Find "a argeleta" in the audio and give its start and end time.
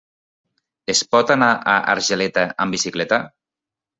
1.75-2.45